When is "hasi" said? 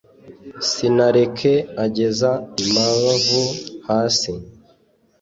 3.87-4.31